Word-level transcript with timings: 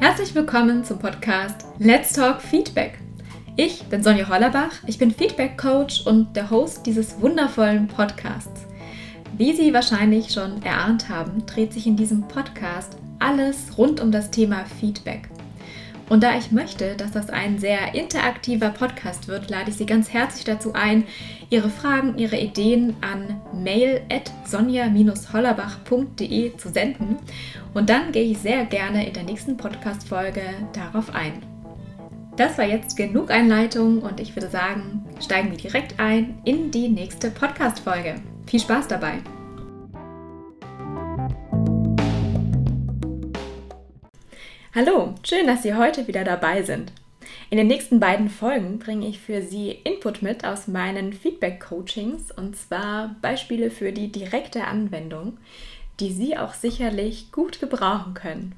Herzlich 0.00 0.34
willkommen 0.34 0.82
zum 0.82 0.98
Podcast 0.98 1.66
Let's 1.78 2.14
Talk 2.14 2.40
Feedback. 2.40 2.98
Ich 3.56 3.82
bin 3.84 4.02
Sonja 4.02 4.30
Hollerbach, 4.30 4.72
ich 4.86 4.96
bin 4.96 5.10
Feedback 5.10 5.58
Coach 5.58 6.06
und 6.06 6.34
der 6.34 6.48
Host 6.48 6.86
dieses 6.86 7.20
wundervollen 7.20 7.86
Podcasts. 7.86 8.66
Wie 9.36 9.52
Sie 9.54 9.74
wahrscheinlich 9.74 10.32
schon 10.32 10.62
erahnt 10.62 11.10
haben, 11.10 11.44
dreht 11.44 11.74
sich 11.74 11.86
in 11.86 11.96
diesem 11.96 12.26
Podcast 12.26 12.96
alles 13.18 13.76
rund 13.76 14.00
um 14.00 14.10
das 14.10 14.30
Thema 14.30 14.64
Feedback. 14.64 15.28
Und 16.10 16.22
da 16.24 16.36
ich 16.36 16.50
möchte, 16.50 16.96
dass 16.96 17.12
das 17.12 17.30
ein 17.30 17.60
sehr 17.60 17.94
interaktiver 17.94 18.70
Podcast 18.70 19.28
wird, 19.28 19.48
lade 19.48 19.70
ich 19.70 19.76
Sie 19.76 19.86
ganz 19.86 20.12
herzlich 20.12 20.44
dazu 20.44 20.72
ein, 20.74 21.04
Ihre 21.50 21.70
Fragen, 21.70 22.18
Ihre 22.18 22.36
Ideen 22.36 22.96
an 23.00 23.40
mail 23.54 24.00
at 24.10 24.32
sonja-hollerbach.de 24.44 26.56
zu 26.56 26.68
senden. 26.68 27.16
Und 27.74 27.90
dann 27.90 28.10
gehe 28.10 28.24
ich 28.24 28.38
sehr 28.38 28.64
gerne 28.64 29.06
in 29.06 29.12
der 29.12 29.22
nächsten 29.22 29.56
Podcast-Folge 29.56 30.42
darauf 30.72 31.14
ein. 31.14 31.44
Das 32.36 32.58
war 32.58 32.64
jetzt 32.64 32.96
genug 32.96 33.30
Einleitung 33.30 34.02
und 34.02 34.18
ich 34.18 34.34
würde 34.34 34.48
sagen, 34.48 35.04
steigen 35.20 35.52
wir 35.52 35.58
direkt 35.58 36.00
ein 36.00 36.40
in 36.44 36.72
die 36.72 36.88
nächste 36.88 37.30
Podcast-Folge. 37.30 38.16
Viel 38.46 38.58
Spaß 38.58 38.88
dabei! 38.88 39.18
Hallo, 44.72 45.16
schön, 45.24 45.48
dass 45.48 45.64
Sie 45.64 45.74
heute 45.74 46.06
wieder 46.06 46.22
dabei 46.22 46.62
sind. 46.62 46.92
In 47.50 47.58
den 47.58 47.66
nächsten 47.66 47.98
beiden 47.98 48.28
Folgen 48.28 48.78
bringe 48.78 49.08
ich 49.08 49.18
für 49.18 49.42
Sie 49.42 49.72
Input 49.72 50.22
mit 50.22 50.44
aus 50.44 50.68
meinen 50.68 51.12
Feedback-Coachings 51.12 52.30
und 52.30 52.54
zwar 52.56 53.16
Beispiele 53.20 53.72
für 53.72 53.90
die 53.90 54.12
direkte 54.12 54.68
Anwendung, 54.68 55.38
die 55.98 56.12
Sie 56.12 56.38
auch 56.38 56.54
sicherlich 56.54 57.32
gut 57.32 57.58
gebrauchen 57.58 58.14
können. 58.14 58.54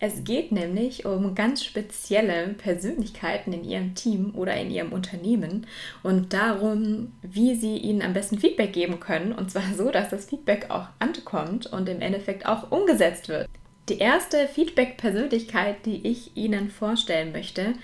Es 0.00 0.24
geht 0.24 0.52
nämlich 0.52 1.04
um 1.04 1.34
ganz 1.34 1.62
spezielle 1.62 2.54
Persönlichkeiten 2.54 3.52
in 3.52 3.64
Ihrem 3.64 3.94
Team 3.94 4.32
oder 4.34 4.56
in 4.56 4.70
Ihrem 4.70 4.94
Unternehmen 4.94 5.66
und 6.02 6.32
darum, 6.32 7.12
wie 7.20 7.56
Sie 7.56 7.76
ihnen 7.76 8.00
am 8.00 8.14
besten 8.14 8.38
Feedback 8.38 8.72
geben 8.72 9.00
können 9.00 9.32
und 9.32 9.50
zwar 9.50 9.74
so, 9.76 9.90
dass 9.90 10.08
das 10.08 10.24
Feedback 10.24 10.70
auch 10.70 10.86
ankommt 10.98 11.66
und 11.66 11.90
im 11.90 12.00
Endeffekt 12.00 12.46
auch 12.46 12.70
umgesetzt 12.70 13.28
wird. 13.28 13.50
Die 13.88 13.98
erste 13.98 14.46
Feedback-Persönlichkeit, 14.46 15.84
die 15.86 16.06
ich 16.06 16.36
Ihnen 16.36 16.70
vorstellen 16.70 17.32
möchte, 17.32 17.74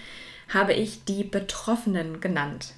habe 0.48 0.72
ich 0.72 1.04
die 1.04 1.24
Betroffenen 1.24 2.20
genannt. 2.20 2.74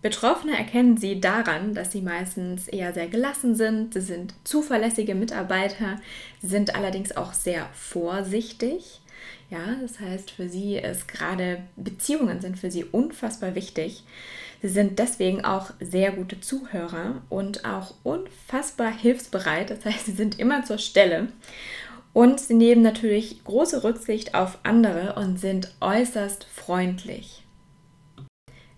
Betroffene 0.00 0.56
erkennen 0.56 0.96
Sie 0.96 1.20
daran, 1.20 1.74
dass 1.74 1.92
sie 1.92 2.02
meistens 2.02 2.68
eher 2.68 2.92
sehr 2.92 3.08
gelassen 3.08 3.54
sind, 3.54 3.94
sie 3.94 4.02
sind 4.02 4.34
zuverlässige 4.44 5.14
Mitarbeiter, 5.14 5.98
sie 6.42 6.48
sind 6.48 6.74
allerdings 6.74 7.16
auch 7.16 7.32
sehr 7.32 7.68
vorsichtig. 7.72 9.00
Ja, 9.48 9.76
das 9.80 10.00
heißt, 10.00 10.30
für 10.30 10.48
sie 10.48 10.76
ist 10.76 11.08
gerade 11.08 11.62
Beziehungen 11.76 12.40
sind 12.40 12.58
für 12.58 12.70
sie 12.70 12.84
unfassbar 12.84 13.54
wichtig. 13.54 14.02
Sie 14.64 14.70
sind 14.70 14.98
deswegen 14.98 15.44
auch 15.44 15.72
sehr 15.78 16.12
gute 16.12 16.40
Zuhörer 16.40 17.20
und 17.28 17.66
auch 17.66 17.96
unfassbar 18.02 18.90
hilfsbereit. 18.90 19.68
Das 19.68 19.84
heißt, 19.84 20.06
sie 20.06 20.12
sind 20.12 20.38
immer 20.38 20.64
zur 20.64 20.78
Stelle. 20.78 21.28
Und 22.14 22.40
sie 22.40 22.54
nehmen 22.54 22.80
natürlich 22.80 23.44
große 23.44 23.84
Rücksicht 23.84 24.34
auf 24.34 24.56
andere 24.62 25.16
und 25.16 25.38
sind 25.38 25.74
äußerst 25.82 26.44
freundlich. 26.44 27.43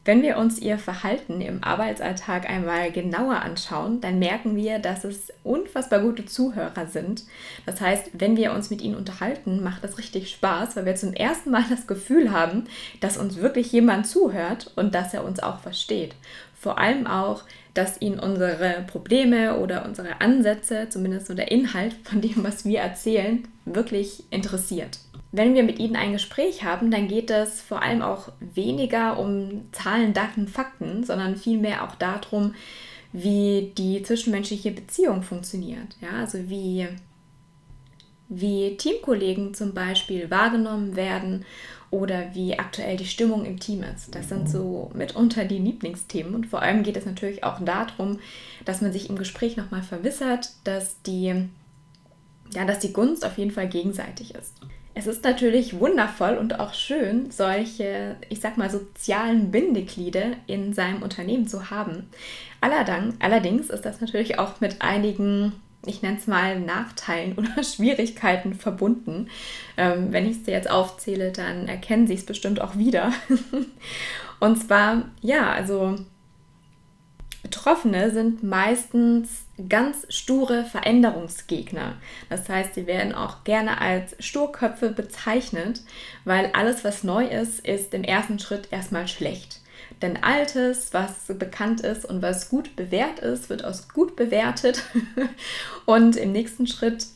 Wenn 0.07 0.23
wir 0.23 0.37
uns 0.37 0.61
ihr 0.61 0.79
Verhalten 0.79 1.41
im 1.41 1.65
Arbeitsalltag 1.65 2.49
einmal 2.49 2.93
genauer 2.93 3.43
anschauen, 3.43 4.01
dann 4.01 4.21
merken 4.21 4.55
wir, 4.55 4.79
dass 4.79 5.03
es 5.03 5.33
unfassbar 5.43 5.99
gute 5.99 6.25
Zuhörer 6.25 6.87
sind. 6.87 7.25
Das 7.67 7.81
heißt, 7.81 8.11
wenn 8.13 8.37
wir 8.37 8.53
uns 8.53 8.71
mit 8.71 8.83
ihnen 8.83 8.95
unterhalten, 8.95 9.65
macht 9.65 9.83
das 9.83 9.99
richtig 9.99 10.31
Spaß, 10.31 10.77
weil 10.77 10.87
wir 10.87 10.95
zum 10.95 11.13
ersten 11.13 11.51
Mal 11.51 11.65
das 11.69 11.89
Gefühl 11.89 12.31
haben, 12.31 12.69
dass 13.01 13.19
uns 13.19 13.39
wirklich 13.39 13.73
jemand 13.73 14.07
zuhört 14.07 14.71
und 14.77 14.95
dass 14.95 15.13
er 15.13 15.25
uns 15.25 15.41
auch 15.41 15.59
versteht. 15.59 16.15
Vor 16.55 16.79
allem 16.79 17.09
auch, 17.09 17.43
dass 17.75 18.01
ihn 18.01 18.21
unsere 18.21 18.85
Probleme 18.87 19.59
oder 19.59 19.85
unsere 19.85 20.21
Ansätze, 20.21 20.87
zumindest 20.89 21.27
so 21.27 21.35
der 21.35 21.51
Inhalt 21.51 21.95
von 22.05 22.21
dem, 22.21 22.45
was 22.45 22.65
wir 22.65 22.79
erzählen, 22.79 23.49
wirklich 23.65 24.23
interessiert 24.31 25.01
wenn 25.37 25.55
wir 25.55 25.63
mit 25.63 25.79
ihnen 25.79 25.97
ein 25.97 26.13
Gespräch 26.13 26.65
haben, 26.65 26.91
dann 26.91 27.09
geht 27.09 27.31
es 27.31 27.61
vor 27.61 27.83
allem 27.83 28.03
auch 28.03 28.33
weniger 28.41 29.19
um 29.19 29.69
Zahlen, 29.73 30.15
Daten, 30.15 30.49
Fakten, 30.49 31.05
sondern 31.05 31.37
vielmehr 31.37 31.85
auch 31.85 31.95
darum, 31.95 32.55
wie 33.13 33.73
die 33.77 34.03
zwischenmenschliche 34.03 34.71
Beziehung 34.73 35.23
funktioniert. 35.23 35.97
Ja, 36.01 36.21
also 36.21 36.49
wie, 36.49 36.89
wie 38.29 38.77
Teamkollegen 38.77 39.55
zum 39.55 39.75
Beispiel 39.75 40.31
wahrgenommen 40.31 40.97
werden 40.97 41.45
oder 41.91 42.35
wie 42.35 42.59
aktuell 42.59 42.97
die 42.97 43.05
Stimmung 43.05 43.45
im 43.45 43.61
Team 43.61 43.83
ist. 43.83 44.15
Das 44.15 44.29
sind 44.29 44.49
so 44.49 44.91
mitunter 44.95 45.45
die 45.45 45.59
Lieblingsthemen. 45.59 46.35
Und 46.35 46.47
vor 46.47 46.63
allem 46.63 46.83
geht 46.83 46.97
es 46.97 47.07
natürlich 47.07 47.45
auch 47.45 47.61
darum, 47.65 48.19
dass 48.65 48.81
man 48.81 48.93
sich 48.93 49.09
im 49.09 49.17
Gespräch 49.17 49.57
nochmal 49.57 49.83
verwissert, 49.83 50.51
dass 50.65 51.01
die, 51.03 51.49
ja, 52.53 52.65
dass 52.65 52.81
die 52.81 52.93
Gunst 52.93 53.25
auf 53.25 53.39
jeden 53.39 53.53
Fall 53.53 53.69
gegenseitig 53.69 54.35
ist. 54.35 54.55
Es 54.99 55.07
ist 55.07 55.25
natürlich 55.25 55.79
wundervoll 55.79 56.39
und 56.39 56.59
auch 56.59 56.73
schön, 56.73 57.31
solche, 57.31 58.17
ich 58.31 58.41
sag 58.41 58.57
mal, 58.57 58.71
sozialen 58.71 59.51
Bindeglieder 59.51 60.29
in 60.47 60.73
seinem 60.73 61.03
Unternehmen 61.03 61.47
zu 61.47 61.69
haben. 61.69 62.09
Allerdings 62.63 63.69
ist 63.69 63.85
das 63.85 64.01
natürlich 64.01 64.39
auch 64.39 64.63
mit 64.63 64.81
einigen, 64.81 65.53
ich 65.85 66.01
nenne 66.01 66.17
es 66.17 66.27
mal, 66.27 66.59
Nachteilen 66.59 67.35
oder 67.37 67.63
Schwierigkeiten 67.63 68.55
verbunden. 68.55 69.29
Ähm, 69.77 70.13
wenn 70.13 70.25
ich 70.25 70.39
es 70.39 70.43
dir 70.45 70.53
jetzt 70.53 70.71
aufzähle, 70.71 71.31
dann 71.31 71.69
erkennen 71.69 72.07
sie 72.07 72.15
es 72.15 72.25
bestimmt 72.25 72.63
auch 72.63 72.79
wieder. 72.79 73.13
und 74.41 74.57
zwar, 74.57 75.11
ja, 75.21 75.53
also 75.53 75.97
Betroffene 77.47 78.11
sind 78.11 78.43
meistens 78.43 79.45
ganz 79.69 80.05
sture 80.09 80.65
Veränderungsgegner. 80.65 81.95
Das 82.29 82.49
heißt, 82.49 82.75
sie 82.75 82.89
werden 82.89 83.15
auch 83.15 83.45
gerne 83.45 83.81
als 83.81 84.17
Sturköpfe 84.19 84.91
bezeichnet, 84.91 85.83
weil 86.25 86.51
alles, 86.55 86.83
was 86.83 87.05
neu 87.05 87.25
ist, 87.25 87.65
ist 87.65 87.95
im 87.95 88.03
ersten 88.03 88.41
Schritt 88.41 88.73
erstmal 88.73 89.07
schlecht. 89.07 89.61
Denn 90.03 90.25
Altes, 90.25 90.93
was 90.93 91.27
bekannt 91.39 91.83
ist 91.83 92.05
und 92.05 92.21
was 92.21 92.49
gut 92.49 92.75
bewährt 92.75 93.21
ist, 93.21 93.49
wird 93.49 93.63
als 93.63 93.89
gut 93.91 94.17
bewertet. 94.17 94.83
und 95.87 96.17
im 96.17 96.33
nächsten 96.33 96.67
Schritt 96.67 97.07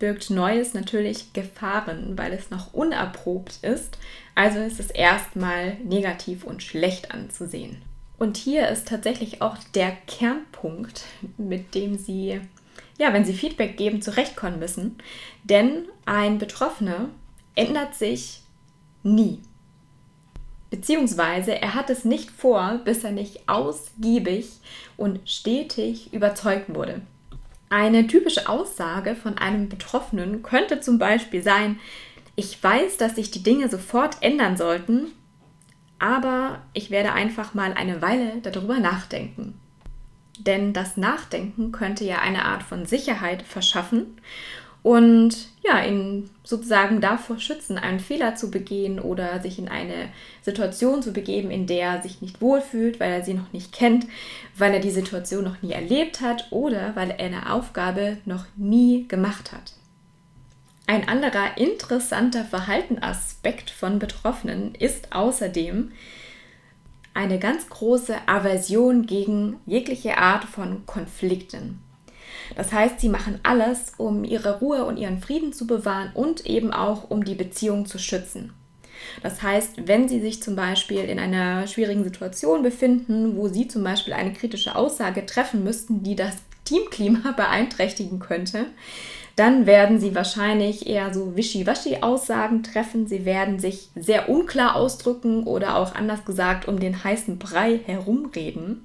birgt 0.00 0.28
Neues 0.28 0.74
natürlich 0.74 1.34
Gefahren, 1.34 2.18
weil 2.18 2.32
es 2.32 2.50
noch 2.50 2.74
unerprobt 2.74 3.60
ist. 3.62 3.96
Also 4.34 4.58
ist 4.58 4.80
es 4.80 4.90
erstmal 4.90 5.74
negativ 5.84 6.42
und 6.42 6.64
schlecht 6.64 7.12
anzusehen. 7.12 7.80
Und 8.22 8.36
hier 8.36 8.68
ist 8.68 8.86
tatsächlich 8.86 9.42
auch 9.42 9.56
der 9.74 9.96
Kernpunkt, 10.06 11.06
mit 11.38 11.74
dem 11.74 11.98
Sie, 11.98 12.40
ja, 12.96 13.12
wenn 13.12 13.24
Sie 13.24 13.32
Feedback 13.32 13.76
geben, 13.76 14.00
zurechtkommen 14.00 14.60
müssen. 14.60 14.96
Denn 15.42 15.88
ein 16.06 16.38
Betroffener 16.38 17.08
ändert 17.56 17.96
sich 17.96 18.42
nie. 19.02 19.40
Beziehungsweise 20.70 21.60
er 21.60 21.74
hat 21.74 21.90
es 21.90 22.04
nicht 22.04 22.30
vor, 22.30 22.80
bis 22.84 23.02
er 23.02 23.10
nicht 23.10 23.48
ausgiebig 23.48 24.50
und 24.96 25.28
stetig 25.28 26.12
überzeugt 26.12 26.72
wurde. 26.72 27.00
Eine 27.70 28.06
typische 28.06 28.48
Aussage 28.48 29.16
von 29.16 29.36
einem 29.36 29.68
Betroffenen 29.68 30.44
könnte 30.44 30.78
zum 30.78 30.96
Beispiel 30.96 31.42
sein, 31.42 31.80
ich 32.36 32.62
weiß, 32.62 32.98
dass 32.98 33.16
sich 33.16 33.32
die 33.32 33.42
Dinge 33.42 33.68
sofort 33.68 34.18
ändern 34.20 34.56
sollten, 34.56 35.10
aber 36.02 36.62
ich 36.72 36.90
werde 36.90 37.12
einfach 37.12 37.54
mal 37.54 37.72
eine 37.74 38.02
Weile 38.02 38.38
darüber 38.42 38.80
nachdenken. 38.80 39.54
Denn 40.40 40.72
das 40.72 40.96
Nachdenken 40.96 41.70
könnte 41.70 42.04
ja 42.04 42.18
eine 42.18 42.44
Art 42.44 42.64
von 42.64 42.86
Sicherheit 42.86 43.42
verschaffen 43.42 44.18
und 44.82 45.36
ja, 45.62 45.84
ihn 45.84 46.28
sozusagen 46.42 47.00
davor 47.00 47.38
schützen, 47.38 47.78
einen 47.78 48.00
Fehler 48.00 48.34
zu 48.34 48.50
begehen 48.50 48.98
oder 48.98 49.40
sich 49.40 49.60
in 49.60 49.68
eine 49.68 50.08
Situation 50.40 51.02
zu 51.02 51.12
begeben, 51.12 51.52
in 51.52 51.68
der 51.68 51.86
er 51.86 52.02
sich 52.02 52.20
nicht 52.20 52.40
wohlfühlt, 52.40 52.98
weil 52.98 53.12
er 53.12 53.24
sie 53.24 53.34
noch 53.34 53.52
nicht 53.52 53.72
kennt, 53.72 54.06
weil 54.58 54.74
er 54.74 54.80
die 54.80 54.90
Situation 54.90 55.44
noch 55.44 55.62
nie 55.62 55.70
erlebt 55.70 56.20
hat 56.20 56.48
oder 56.50 56.96
weil 56.96 57.10
er 57.10 57.26
eine 57.26 57.52
Aufgabe 57.52 58.18
noch 58.24 58.44
nie 58.56 59.06
gemacht 59.06 59.52
hat. 59.52 59.74
Ein 60.92 61.08
anderer 61.08 61.56
interessanter 61.56 62.44
Verhaltenaspekt 62.44 63.70
von 63.70 63.98
Betroffenen 63.98 64.74
ist 64.74 65.14
außerdem 65.14 65.90
eine 67.14 67.38
ganz 67.38 67.70
große 67.70 68.14
Aversion 68.26 69.06
gegen 69.06 69.58
jegliche 69.64 70.18
Art 70.18 70.44
von 70.44 70.84
Konflikten. 70.84 71.82
Das 72.56 72.74
heißt, 72.74 73.00
sie 73.00 73.08
machen 73.08 73.40
alles, 73.42 73.94
um 73.96 74.22
ihre 74.22 74.58
Ruhe 74.58 74.84
und 74.84 74.98
ihren 74.98 75.22
Frieden 75.22 75.54
zu 75.54 75.66
bewahren 75.66 76.10
und 76.12 76.44
eben 76.44 76.74
auch 76.74 77.08
um 77.08 77.24
die 77.24 77.36
Beziehung 77.36 77.86
zu 77.86 77.98
schützen. 77.98 78.52
Das 79.22 79.42
heißt, 79.42 79.86
wenn 79.88 80.10
Sie 80.10 80.20
sich 80.20 80.42
zum 80.42 80.56
Beispiel 80.56 81.04
in 81.04 81.18
einer 81.18 81.66
schwierigen 81.68 82.04
Situation 82.04 82.62
befinden, 82.62 83.38
wo 83.38 83.48
Sie 83.48 83.66
zum 83.66 83.82
Beispiel 83.82 84.12
eine 84.12 84.34
kritische 84.34 84.76
Aussage 84.76 85.24
treffen 85.24 85.64
müssten, 85.64 86.02
die 86.02 86.16
das 86.16 86.36
Teamklima 86.66 87.32
beeinträchtigen 87.36 88.18
könnte, 88.18 88.66
dann 89.36 89.66
werden 89.66 89.98
sie 89.98 90.14
wahrscheinlich 90.14 90.86
eher 90.86 91.12
so 91.14 91.36
wischiwaschi-Aussagen 91.36 92.62
treffen. 92.62 93.06
Sie 93.06 93.24
werden 93.24 93.58
sich 93.58 93.88
sehr 93.94 94.28
unklar 94.28 94.76
ausdrücken 94.76 95.44
oder 95.44 95.76
auch 95.76 95.94
anders 95.94 96.24
gesagt 96.24 96.68
um 96.68 96.78
den 96.78 97.02
heißen 97.02 97.38
Brei 97.38 97.80
herumreden. 97.84 98.84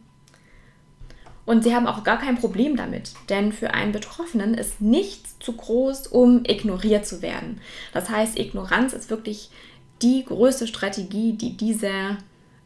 Und 1.46 1.64
sie 1.64 1.74
haben 1.74 1.88
auch 1.88 2.04
gar 2.04 2.20
kein 2.20 2.38
Problem 2.38 2.76
damit, 2.76 3.14
denn 3.30 3.54
für 3.54 3.74
einen 3.74 3.94
Betroffenen 3.94 4.54
ist 4.54 4.82
nichts 4.82 5.40
zu 5.40 5.54
groß, 5.54 6.08
um 6.08 6.44
ignoriert 6.46 7.06
zu 7.06 7.22
werden. 7.22 7.62
Das 7.94 8.10
heißt, 8.10 8.38
Ignoranz 8.38 8.92
ist 8.92 9.10
wirklich 9.10 9.50
die 10.02 10.26
größte 10.26 10.68
Strategie, 10.68 11.34
die 11.34 11.56
diese, 11.56 12.18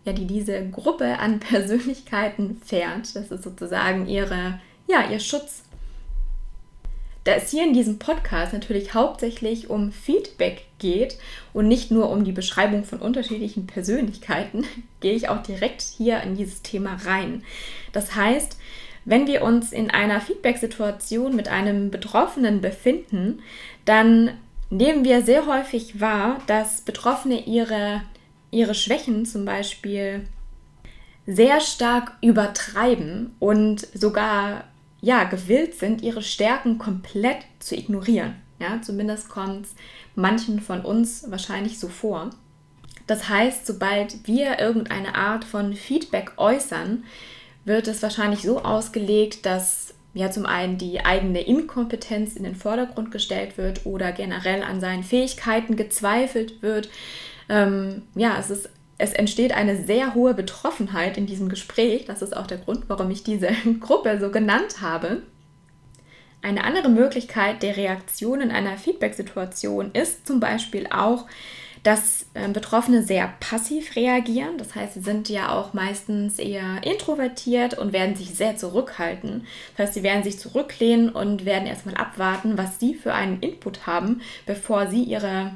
ja, 0.04 0.14
die 0.14 0.26
diese 0.26 0.68
Gruppe 0.70 1.20
an 1.20 1.40
Persönlichkeiten 1.40 2.60
fährt. 2.66 3.16
Das 3.16 3.30
ist 3.30 3.44
sozusagen 3.44 4.08
ihre, 4.08 4.60
ja, 4.88 5.10
ihr 5.12 5.20
Schutz 5.20 5.62
da 7.24 7.34
es 7.34 7.52
hier 7.52 7.64
in 7.64 7.74
diesem 7.74 8.00
Podcast 8.00 8.54
natürlich 8.54 8.94
hauptsächlich 8.94 9.70
um 9.70 9.92
Feedback 9.92 10.66
geht 10.80 11.18
und 11.54 11.68
nicht 11.68 11.92
nur 11.92 12.10
um 12.10 12.24
die 12.24 12.32
Beschreibung 12.32 12.84
von 12.84 13.00
unterschiedlichen 13.00 13.68
Persönlichkeiten, 13.68 14.66
gehe 15.00 15.14
ich 15.14 15.30
auch 15.30 15.44
direkt 15.44 15.82
hier 15.82 16.22
in 16.22 16.36
dieses 16.36 16.62
Thema 16.62 16.98
rein. 17.06 17.44
Das 17.92 18.16
heißt, 18.16 18.58
wenn 19.06 19.28
wir 19.28 19.44
uns 19.44 19.72
in 19.72 19.90
einer 19.92 20.22
Feedback-Situation 20.22 21.36
mit 21.36 21.48
einem 21.48 21.90
Betroffenen 21.92 22.62
befinden, 22.62 23.42
dann 23.86 24.32
nehmen 24.70 25.04
wir 25.04 25.24
sehr 25.24 25.46
häufig 25.48 26.00
wahr, 26.00 26.40
dass 26.48 26.82
Betroffene 26.82 27.46
ihre, 27.46 28.02
ihre 28.52 28.76
Schwächen 28.76 29.26
zum 29.26 29.46
Beispiel 29.46 30.28
sehr 31.28 31.62
stark 31.62 32.14
übertreiben 32.22 33.36
und 33.40 33.88
sogar 33.94 34.66
ja, 35.02 35.24
gewillt 35.24 35.76
sind, 35.76 36.02
ihre 36.02 36.22
Stärken 36.22 36.78
komplett 36.78 37.40
zu 37.60 37.76
ignorieren. 37.76 38.36
Ja, 38.60 38.80
zumindest 38.82 39.30
kommt 39.30 39.66
es 39.66 39.76
manchen 40.16 40.60
von 40.60 40.82
uns 40.82 41.30
wahrscheinlich 41.30 41.80
so 41.80 41.88
vor. 41.88 42.30
Das 43.08 43.28
heißt, 43.28 43.66
sobald 43.66 44.28
wir 44.28 44.60
irgendeine 44.60 45.16
Art 45.16 45.44
von 45.44 45.74
Feedback 45.74 46.34
äußern, 46.38 47.04
wird 47.66 47.88
es 47.88 48.04
wahrscheinlich 48.04 48.44
so 48.44 48.62
ausgelegt, 48.62 49.46
dass 49.46 49.94
ja 50.14 50.30
zum 50.30 50.46
einen 50.46 50.78
die 50.78 51.04
eigene 51.04 51.42
Inkompetenz 51.42 52.36
in 52.36 52.44
den 52.44 52.56
Vordergrund 52.56 53.12
gestellt 53.12 53.58
wird 53.58 53.86
oder 53.86 54.12
generell 54.12 54.62
an 54.62 54.80
seinen 54.80 55.04
Fähigkeiten 55.04 55.76
gezweifelt 55.76 56.62
wird. 56.62 56.90
Ähm, 57.50 58.04
ja, 58.16 58.38
es 58.40 58.50
ist 58.50 58.70
es 59.02 59.14
entsteht 59.14 59.52
eine 59.52 59.84
sehr 59.84 60.14
hohe 60.14 60.36
Betroffenheit 60.36 61.18
in 61.18 61.26
diesem 61.26 61.50
Gespräch. 61.50 62.06
Das 62.06 62.22
ist 62.22 62.38
auch 62.38 62.46
der 62.46 62.60
Grund, 62.60 62.84
warum 62.88 63.10
ich 63.10 63.24
diese 63.24 63.50
Gruppe 63.80 64.20
so 64.20 64.30
genannt 64.30 64.80
habe. 64.80 65.24
Eine 66.44 66.64
andere 66.64 66.90
Möglichkeit 66.90 67.64
der 67.64 67.78
Reaktion 67.78 68.42
in 68.42 68.52
einer 68.52 68.78
Feedback-Situation 68.78 69.92
ist 69.94 70.28
zum 70.28 70.40
Beispiel 70.40 70.88
auch, 70.92 71.26
dass 71.82 72.28
äh, 72.36 72.48
Betroffene 72.50 73.02
sehr 73.02 73.34
passiv 73.40 73.96
reagieren. 73.96 74.60
Das 74.60 74.76
heißt, 74.76 74.94
sie 74.94 75.02
sind 75.02 75.30
ja 75.30 75.52
auch 75.52 75.74
meistens 75.74 76.38
eher 76.38 76.84
introvertiert 76.84 77.80
und 77.80 77.94
werden 77.94 78.16
sich 78.16 78.36
sehr 78.36 78.56
zurückhalten. 78.56 79.48
Das 79.76 79.88
heißt, 79.88 79.94
sie 79.96 80.04
werden 80.04 80.24
sich 80.24 80.38
zurücklehnen 80.38 81.10
und 81.10 81.46
werden 81.46 81.68
erstmal 81.68 81.96
abwarten, 81.96 82.56
was 82.56 82.80
sie 82.80 82.94
für 82.94 83.16
einen 83.16 83.40
Input 83.40 83.88
haben, 83.88 84.22
bevor 84.46 84.88
sie 84.88 85.02
ihre 85.02 85.54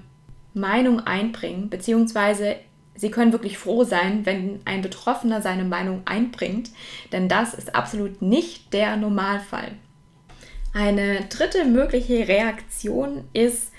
Meinung 0.56 1.02
einbringen, 1.02 1.70
beziehungsweise 1.70 2.56
Sie 2.96 3.12
können 3.12 3.34
wirklich 3.34 3.58
froh 3.58 3.84
sein, 3.84 4.26
wenn 4.26 4.62
ein 4.66 4.82
Betroffener 4.82 5.42
seine 5.42 5.66
Meinung 5.66 6.02
einbringt, 6.06 6.70
denn 7.12 7.28
das 7.28 7.54
ist 7.54 7.76
absolut 7.76 8.22
nicht 8.22 8.74
der 8.74 8.96
Normalfall. 8.96 9.72
Eine 10.74 11.22
dritte 11.30 11.66
mögliche 11.66 12.28
Reaktion 12.28 13.26
ist 13.34 13.72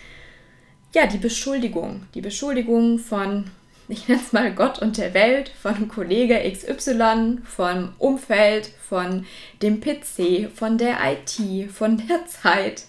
ja 0.94 1.06
die 1.06 1.18
Beschuldigung. 1.18 2.06
Die 2.14 2.20
Beschuldigung 2.20 2.98
von, 2.98 3.50
ich 3.88 4.08
nenne 4.08 4.20
es 4.24 4.32
mal 4.32 4.52
Gott 4.52 4.80
und 4.80 4.96
der 4.96 5.14
Welt, 5.14 5.50
von 5.60 5.88
Kollege 5.88 6.38
XY, 6.50 7.38
vom 7.44 7.92
Umfeld, 7.98 8.66
von 8.66 9.26
dem 9.62 9.80
PC, 9.80 10.50
von 10.54 10.78
der 10.78 10.96
IT, 11.04 11.70
von 11.70 11.98
der 12.06 12.26
Zeit, 12.26 12.84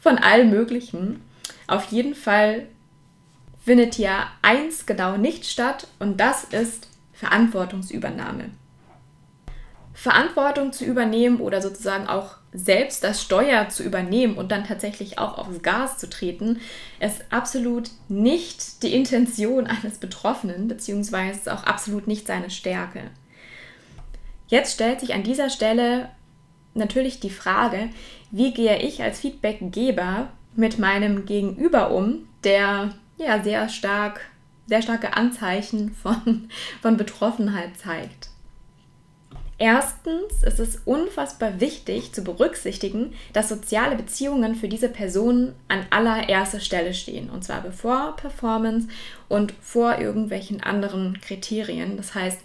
von 0.00 0.18
allem 0.18 0.50
Möglichen. 0.50 1.22
Auf 1.66 1.86
jeden 1.86 2.14
Fall 2.14 2.66
findet 3.64 3.96
ja 3.96 4.28
eins 4.42 4.86
genau 4.86 5.16
nicht 5.16 5.46
statt 5.46 5.86
und 5.98 6.20
das 6.20 6.44
ist 6.44 6.88
Verantwortungsübernahme. 7.14 8.50
Verantwortung 9.94 10.72
zu 10.72 10.84
übernehmen 10.84 11.40
oder 11.40 11.62
sozusagen 11.62 12.08
auch 12.08 12.36
selbst 12.52 13.02
das 13.04 13.22
Steuer 13.22 13.68
zu 13.68 13.82
übernehmen 13.82 14.36
und 14.36 14.52
dann 14.52 14.64
tatsächlich 14.64 15.18
auch 15.18 15.38
aufs 15.38 15.62
Gas 15.62 15.98
zu 15.98 16.10
treten, 16.10 16.60
ist 17.00 17.24
absolut 17.30 17.90
nicht 18.08 18.82
die 18.82 18.92
Intention 18.92 19.66
eines 19.66 19.98
Betroffenen, 19.98 20.68
beziehungsweise 20.68 21.54
auch 21.54 21.64
absolut 21.64 22.06
nicht 22.06 22.26
seine 22.26 22.50
Stärke. 22.50 23.02
Jetzt 24.48 24.74
stellt 24.74 25.00
sich 25.00 25.14
an 25.14 25.22
dieser 25.22 25.48
Stelle 25.48 26.10
natürlich 26.74 27.20
die 27.20 27.30
Frage, 27.30 27.88
wie 28.30 28.52
gehe 28.52 28.78
ich 28.82 29.02
als 29.02 29.20
Feedbackgeber 29.20 30.28
mit 30.54 30.78
meinem 30.78 31.24
Gegenüber 31.24 31.92
um, 31.92 32.28
der 32.42 32.90
ja 33.16 33.42
sehr 33.42 33.68
stark, 33.68 34.20
sehr 34.66 34.82
starke 34.82 35.16
Anzeichen 35.16 35.94
von, 35.94 36.48
von 36.82 36.96
Betroffenheit 36.96 37.76
zeigt. 37.76 38.28
Erstens 39.56 40.42
ist 40.42 40.58
es 40.58 40.80
unfassbar 40.84 41.60
wichtig 41.60 42.12
zu 42.12 42.24
berücksichtigen, 42.24 43.14
dass 43.32 43.48
soziale 43.48 43.94
Beziehungen 43.94 44.56
für 44.56 44.68
diese 44.68 44.88
Person 44.88 45.54
an 45.68 45.86
allererster 45.90 46.58
Stelle 46.58 46.92
stehen. 46.92 47.30
Und 47.30 47.44
zwar 47.44 47.60
bevor 47.60 48.16
Performance 48.16 48.88
und 49.28 49.54
vor 49.60 49.98
irgendwelchen 50.00 50.60
anderen 50.60 51.20
Kriterien. 51.20 51.96
Das 51.96 52.16
heißt, 52.16 52.40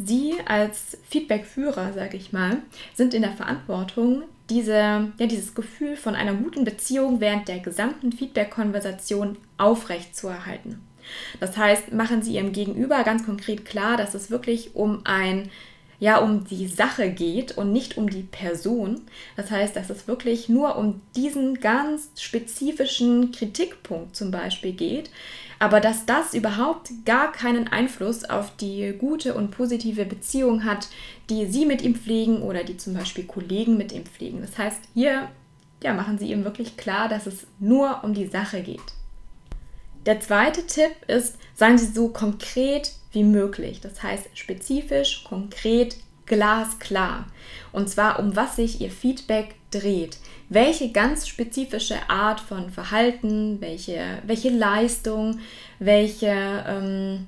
Sie 0.00 0.34
als 0.46 0.96
Feedbackführer, 1.08 1.92
sage 1.92 2.16
ich 2.16 2.32
mal, 2.32 2.58
sind 2.94 3.14
in 3.14 3.22
der 3.22 3.32
Verantwortung, 3.32 4.22
diese, 4.48 4.72
ja, 4.72 5.26
dieses 5.26 5.54
Gefühl 5.54 5.96
von 5.96 6.14
einer 6.14 6.34
guten 6.34 6.64
Beziehung 6.64 7.20
während 7.20 7.48
der 7.48 7.58
gesamten 7.58 8.12
Feedback-Konversation 8.12 9.36
aufrechtzuerhalten. 9.58 10.80
Das 11.40 11.56
heißt, 11.56 11.92
machen 11.92 12.22
Sie 12.22 12.34
Ihrem 12.34 12.52
Gegenüber 12.52 13.02
ganz 13.02 13.24
konkret 13.24 13.64
klar, 13.64 13.96
dass 13.96 14.14
es 14.14 14.30
wirklich 14.30 14.74
um 14.74 15.00
ein 15.04 15.50
ja 16.00 16.18
um 16.18 16.44
die 16.44 16.68
Sache 16.68 17.10
geht 17.10 17.58
und 17.58 17.72
nicht 17.72 17.96
um 17.96 18.08
die 18.08 18.22
Person. 18.22 19.02
Das 19.36 19.50
heißt, 19.50 19.74
dass 19.74 19.90
es 19.90 20.06
wirklich 20.06 20.48
nur 20.48 20.76
um 20.76 21.00
diesen 21.16 21.60
ganz 21.60 22.10
spezifischen 22.16 23.32
Kritikpunkt 23.32 24.14
zum 24.14 24.30
Beispiel 24.30 24.72
geht, 24.72 25.10
aber 25.58 25.80
dass 25.80 26.06
das 26.06 26.34
überhaupt 26.34 26.90
gar 27.04 27.32
keinen 27.32 27.66
Einfluss 27.66 28.24
auf 28.24 28.54
die 28.56 28.94
gute 28.96 29.34
und 29.34 29.50
positive 29.50 30.04
Beziehung 30.04 30.64
hat, 30.64 30.88
die 31.30 31.46
Sie 31.46 31.66
mit 31.66 31.82
ihm 31.82 31.96
pflegen 31.96 32.42
oder 32.42 32.62
die 32.62 32.76
zum 32.76 32.94
Beispiel 32.94 33.24
Kollegen 33.24 33.76
mit 33.76 33.90
ihm 33.92 34.04
pflegen. 34.04 34.40
Das 34.40 34.56
heißt, 34.56 34.80
hier 34.94 35.28
ja, 35.82 35.94
machen 35.94 36.18
Sie 36.18 36.30
ihm 36.30 36.44
wirklich 36.44 36.76
klar, 36.76 37.08
dass 37.08 37.26
es 37.26 37.46
nur 37.58 38.02
um 38.02 38.14
die 38.14 38.26
Sache 38.26 38.62
geht. 38.62 38.97
Der 40.06 40.20
zweite 40.20 40.66
Tipp 40.66 40.92
ist, 41.06 41.36
seien 41.54 41.78
Sie 41.78 41.86
so 41.86 42.08
konkret 42.08 42.92
wie 43.12 43.24
möglich. 43.24 43.80
Das 43.80 44.02
heißt 44.02 44.26
spezifisch, 44.34 45.24
konkret, 45.24 45.96
glasklar. 46.26 47.26
Und 47.72 47.88
zwar, 47.88 48.18
um 48.18 48.36
was 48.36 48.56
sich 48.56 48.80
Ihr 48.80 48.90
Feedback 48.90 49.54
dreht. 49.70 50.18
Welche 50.48 50.92
ganz 50.92 51.28
spezifische 51.28 52.08
Art 52.08 52.40
von 52.40 52.70
Verhalten, 52.70 53.60
welche, 53.60 54.22
welche 54.24 54.50
Leistung, 54.50 55.40
welche, 55.78 56.64
ähm, 56.66 57.26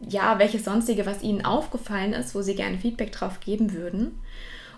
ja, 0.00 0.38
welches 0.38 0.64
sonstige, 0.64 1.06
was 1.06 1.22
Ihnen 1.22 1.44
aufgefallen 1.44 2.12
ist, 2.12 2.34
wo 2.34 2.42
Sie 2.42 2.54
gerne 2.54 2.78
Feedback 2.78 3.12
drauf 3.12 3.40
geben 3.40 3.72
würden. 3.72 4.18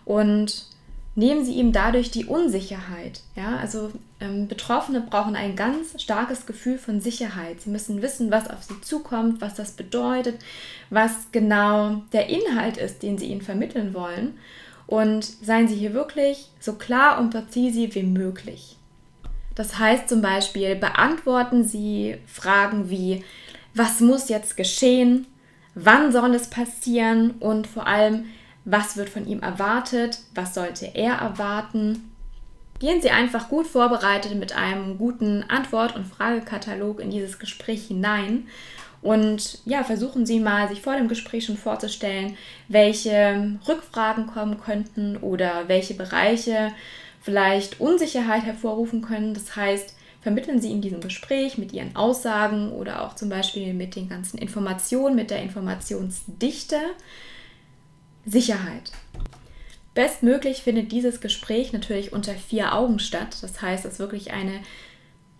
Und 0.04 0.66
nehmen 1.14 1.44
Sie 1.44 1.54
ihm 1.54 1.72
dadurch 1.72 2.10
die 2.10 2.24
Unsicherheit. 2.24 3.20
Ja, 3.36 3.56
also 3.56 3.92
ähm, 4.20 4.48
Betroffene 4.48 5.00
brauchen 5.00 5.36
ein 5.36 5.56
ganz 5.56 6.00
starkes 6.00 6.46
Gefühl 6.46 6.78
von 6.78 7.00
Sicherheit. 7.00 7.60
Sie 7.60 7.70
müssen 7.70 8.02
wissen, 8.02 8.30
was 8.30 8.48
auf 8.48 8.62
sie 8.62 8.80
zukommt, 8.80 9.40
was 9.40 9.54
das 9.54 9.72
bedeutet, 9.72 10.40
was 10.90 11.12
genau 11.32 12.02
der 12.12 12.28
Inhalt 12.28 12.76
ist, 12.76 13.02
den 13.02 13.18
Sie 13.18 13.26
ihnen 13.26 13.42
vermitteln 13.42 13.94
wollen. 13.94 14.38
Und 14.86 15.24
seien 15.24 15.68
Sie 15.68 15.76
hier 15.76 15.94
wirklich 15.94 16.50
so 16.60 16.74
klar 16.74 17.18
und 17.18 17.30
präzise 17.30 17.94
wie 17.94 18.02
möglich. 18.02 18.76
Das 19.54 19.78
heißt 19.78 20.08
zum 20.08 20.22
Beispiel, 20.22 20.76
beantworten 20.76 21.64
Sie 21.64 22.16
Fragen 22.26 22.88
wie, 22.90 23.22
was 23.74 24.00
muss 24.00 24.28
jetzt 24.28 24.56
geschehen? 24.56 25.26
Wann 25.74 26.12
soll 26.12 26.34
es 26.34 26.48
passieren? 26.48 27.32
Und 27.32 27.66
vor 27.66 27.86
allem, 27.86 28.26
was 28.64 28.96
wird 28.96 29.08
von 29.08 29.26
ihm 29.26 29.40
erwartet? 29.40 30.18
Was 30.34 30.54
sollte 30.54 30.86
er 30.94 31.14
erwarten? 31.14 32.12
Gehen 32.78 33.00
Sie 33.00 33.10
einfach 33.10 33.48
gut 33.48 33.66
vorbereitet 33.66 34.34
mit 34.34 34.56
einem 34.56 34.98
guten 34.98 35.44
Antwort- 35.48 35.94
und 35.94 36.06
Fragekatalog 36.06 37.00
in 37.00 37.10
dieses 37.10 37.38
Gespräch 37.38 37.86
hinein 37.86 38.48
Und 39.02 39.58
ja, 39.64 39.82
versuchen 39.82 40.26
Sie 40.26 40.38
mal, 40.38 40.68
sich 40.68 40.80
vor 40.80 40.96
dem 40.96 41.08
Gespräch 41.08 41.44
schon 41.44 41.56
vorzustellen, 41.56 42.36
welche 42.68 43.58
Rückfragen 43.66 44.28
kommen 44.28 44.60
könnten 44.60 45.16
oder 45.16 45.68
welche 45.68 45.94
Bereiche 45.94 46.72
vielleicht 47.20 47.80
Unsicherheit 47.80 48.44
hervorrufen 48.44 49.02
können. 49.02 49.34
Das 49.34 49.56
heißt, 49.56 49.96
vermitteln 50.20 50.60
Sie 50.60 50.70
in 50.70 50.82
diesem 50.82 51.00
Gespräch 51.00 51.58
mit 51.58 51.72
Ihren 51.72 51.96
Aussagen 51.96 52.70
oder 52.70 53.02
auch 53.02 53.16
zum 53.16 53.28
Beispiel 53.28 53.74
mit 53.74 53.96
den 53.96 54.08
ganzen 54.08 54.38
Informationen, 54.38 55.16
mit 55.16 55.30
der 55.30 55.42
Informationsdichte 55.42 56.76
Sicherheit. 58.24 58.92
Bestmöglich 59.94 60.62
findet 60.62 60.90
dieses 60.90 61.20
Gespräch 61.20 61.72
natürlich 61.72 62.12
unter 62.12 62.34
vier 62.34 62.74
Augen 62.74 62.98
statt. 62.98 63.36
Das 63.42 63.60
heißt, 63.60 63.84
es 63.84 63.94
ist 63.94 63.98
wirklich 63.98 64.32
eine, 64.32 64.60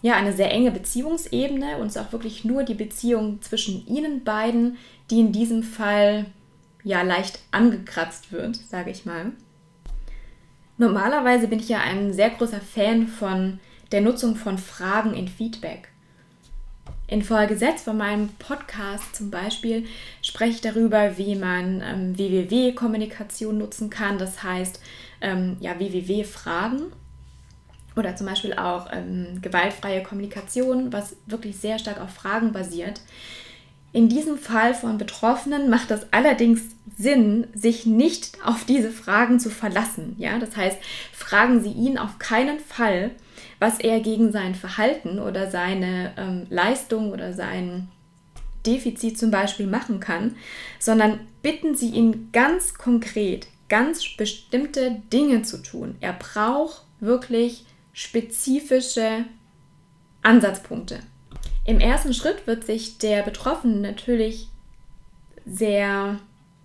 ja, 0.02 0.14
eine 0.14 0.32
sehr 0.32 0.50
enge 0.50 0.70
Beziehungsebene 0.70 1.78
und 1.78 1.86
es 1.86 1.96
ist 1.96 2.02
auch 2.02 2.12
wirklich 2.12 2.44
nur 2.44 2.62
die 2.62 2.74
Beziehung 2.74 3.40
zwischen 3.40 3.86
Ihnen 3.86 4.24
beiden, 4.24 4.76
die 5.10 5.20
in 5.20 5.32
diesem 5.32 5.62
Fall 5.62 6.26
ja 6.84 7.02
leicht 7.02 7.38
angekratzt 7.50 8.32
wird, 8.32 8.56
sage 8.56 8.90
ich 8.90 9.06
mal. 9.06 9.32
Normalerweise 10.76 11.48
bin 11.48 11.60
ich 11.60 11.68
ja 11.68 11.80
ein 11.80 12.12
sehr 12.12 12.30
großer 12.30 12.60
Fan 12.60 13.06
von 13.06 13.60
der 13.92 14.00
Nutzung 14.00 14.36
von 14.36 14.58
Fragen 14.58 15.14
in 15.14 15.28
Feedback. 15.28 15.91
In 17.12 17.22
Folge 17.22 17.58
6 17.58 17.82
von 17.82 17.98
meinem 17.98 18.30
Podcast 18.38 19.14
zum 19.14 19.30
Beispiel 19.30 19.84
spreche 20.22 20.52
ich 20.52 20.60
darüber, 20.62 21.18
wie 21.18 21.36
man 21.36 21.82
ähm, 21.82 22.18
WWW-Kommunikation 22.18 23.58
nutzen 23.58 23.90
kann, 23.90 24.16
das 24.16 24.42
heißt 24.42 24.80
ähm, 25.20 25.58
ja, 25.60 25.78
WWW-Fragen 25.78 26.84
oder 27.96 28.16
zum 28.16 28.28
Beispiel 28.28 28.54
auch 28.54 28.86
ähm, 28.94 29.42
gewaltfreie 29.42 30.02
Kommunikation, 30.02 30.90
was 30.90 31.16
wirklich 31.26 31.58
sehr 31.58 31.78
stark 31.78 32.00
auf 32.00 32.14
Fragen 32.14 32.52
basiert. 32.52 33.02
In 33.92 34.08
diesem 34.08 34.38
Fall 34.38 34.72
von 34.72 34.96
Betroffenen 34.96 35.68
macht 35.68 35.90
es 35.90 36.06
allerdings 36.14 36.62
Sinn, 36.96 37.46
sich 37.52 37.84
nicht 37.84 38.38
auf 38.42 38.64
diese 38.64 38.90
Fragen 38.90 39.38
zu 39.38 39.50
verlassen. 39.50 40.16
Ja? 40.16 40.38
Das 40.38 40.56
heißt, 40.56 40.78
fragen 41.12 41.62
Sie 41.62 41.72
ihn 41.72 41.98
auf 41.98 42.18
keinen 42.18 42.58
Fall, 42.58 43.10
was 43.62 43.78
er 43.78 44.00
gegen 44.00 44.32
sein 44.32 44.56
Verhalten 44.56 45.20
oder 45.20 45.48
seine 45.48 46.12
ähm, 46.16 46.48
Leistung 46.50 47.12
oder 47.12 47.32
sein 47.32 47.86
Defizit 48.66 49.16
zum 49.16 49.30
Beispiel 49.30 49.68
machen 49.68 50.00
kann, 50.00 50.34
sondern 50.80 51.20
bitten 51.42 51.76
Sie 51.76 51.90
ihn 51.90 52.30
ganz 52.32 52.74
konkret, 52.74 53.46
ganz 53.68 54.16
bestimmte 54.16 55.00
Dinge 55.12 55.42
zu 55.42 55.62
tun. 55.62 55.94
Er 56.00 56.12
braucht 56.12 56.82
wirklich 56.98 57.64
spezifische 57.92 59.26
Ansatzpunkte. 60.22 60.98
Im 61.64 61.78
ersten 61.78 62.14
Schritt 62.14 62.48
wird 62.48 62.64
sich 62.64 62.98
der 62.98 63.22
Betroffene 63.22 63.76
natürlich 63.76 64.48
sehr, 65.46 66.18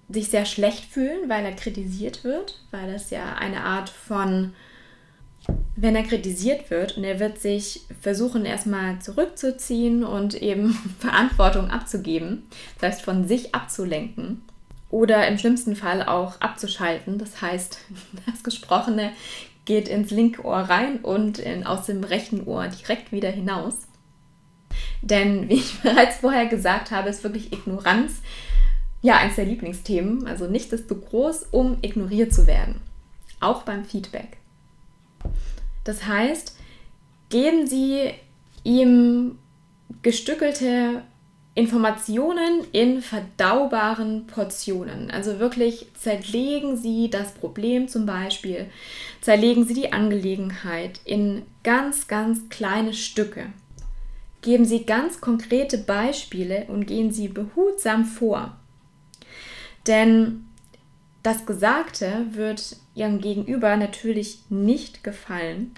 sich 0.09 0.29
sehr 0.29 0.45
schlecht 0.45 0.85
fühlen, 0.85 1.29
weil 1.29 1.45
er 1.45 1.53
kritisiert 1.53 2.23
wird, 2.23 2.59
weil 2.71 2.91
das 2.91 3.11
ja 3.11 3.35
eine 3.35 3.65
Art 3.65 3.89
von, 3.89 4.55
wenn 5.79 5.95
er 5.95 6.03
kritisiert 6.03 6.71
wird 6.71 6.97
und 6.97 7.03
er 7.03 7.19
wird 7.19 7.39
sich 7.39 7.81
versuchen 8.01 8.45
erstmal 8.45 8.99
zurückzuziehen 8.99 10.03
und 10.03 10.33
eben 10.33 10.73
Verantwortung 10.99 11.69
abzugeben, 11.69 12.47
das 12.79 12.91
heißt 12.91 13.01
von 13.03 13.27
sich 13.27 13.53
abzulenken 13.53 14.41
oder 14.89 15.27
im 15.27 15.37
schlimmsten 15.37 15.75
Fall 15.75 16.03
auch 16.03 16.41
abzuschalten. 16.41 17.19
Das 17.19 17.41
heißt, 17.41 17.77
das 18.25 18.43
Gesprochene 18.43 19.11
geht 19.65 19.87
ins 19.87 20.09
linke 20.09 20.43
Ohr 20.43 20.57
rein 20.57 20.97
und 20.99 21.37
in, 21.37 21.65
aus 21.65 21.85
dem 21.85 22.03
rechten 22.03 22.47
Ohr 22.47 22.67
direkt 22.67 23.11
wieder 23.11 23.29
hinaus. 23.29 23.75
Denn, 25.03 25.47
wie 25.49 25.55
ich 25.55 25.79
bereits 25.81 26.17
vorher 26.17 26.47
gesagt 26.47 26.89
habe, 26.89 27.09
ist 27.09 27.23
wirklich 27.23 27.53
Ignoranz 27.53 28.13
ja 29.03 29.17
eines 29.17 29.35
der 29.35 29.45
Lieblingsthemen. 29.45 30.25
Also 30.25 30.47
nichts 30.47 30.73
ist 30.73 30.87
zu 30.87 30.99
groß, 30.99 31.49
um 31.51 31.77
ignoriert 31.83 32.33
zu 32.33 32.47
werden. 32.47 32.81
Auch 33.39 33.61
beim 33.61 33.85
Feedback. 33.85 34.37
Das 35.87 36.05
heißt, 36.05 36.57
geben 37.29 37.65
Sie 37.65 38.11
ihm 38.63 39.37
gestückelte 40.01 41.03
Informationen 41.55 42.65
in 42.73 43.01
verdaubaren 43.01 44.27
Portionen. 44.27 45.09
Also 45.09 45.39
wirklich 45.39 45.87
zerlegen 45.95 46.75
Sie 46.77 47.09
das 47.09 47.31
Problem 47.31 47.87
zum 47.87 48.05
Beispiel, 48.05 48.69
zerlegen 49.21 49.65
Sie 49.65 49.73
die 49.73 49.93
Angelegenheit 49.93 50.99
in 51.05 51.43
ganz, 51.63 52.07
ganz 52.07 52.49
kleine 52.49 52.93
Stücke. 52.93 53.45
Geben 54.41 54.65
Sie 54.65 54.85
ganz 54.85 55.21
konkrete 55.21 55.77
Beispiele 55.77 56.65
und 56.67 56.85
gehen 56.85 57.11
Sie 57.11 57.29
behutsam 57.29 58.05
vor. 58.05 58.57
Denn 59.87 60.46
das 61.27 61.45
Gesagte 61.45 62.25
wird 62.31 62.77
Ihrem 62.95 63.19
Gegenüber 63.19 63.75
natürlich 63.75 64.39
nicht 64.49 65.03
gefallen. 65.03 65.75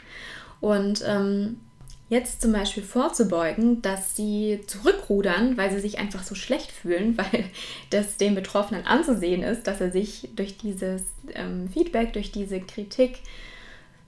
Und 0.62 1.04
ähm, 1.08 1.60
jetzt 2.08 2.44
zum 2.44 2.52
Beispiel 2.52 2.84
vorzubeugen, 2.84 3.82
dass 3.82 4.16
sie 4.16 4.60
zurückrudern, 4.68 5.58
weil 5.58 5.72
sie 5.72 5.80
sich 5.80 5.98
einfach 5.98 6.22
so 6.22 6.36
schlecht 6.36 6.72
fühlen, 6.72 7.18
weil 7.18 7.46
das 7.90 8.18
dem 8.18 8.36
Betroffenen 8.36 8.86
anzusehen 8.86 9.42
ist, 9.42 9.66
dass 9.66 9.82
er 9.82 9.92
sich 9.92 10.30
durch 10.36 10.58
dieses 10.58 11.02
ähm, 11.34 11.68
Feedback, 11.70 12.14
durch 12.14 12.32
diese 12.32 12.60
Kritik 12.60 13.18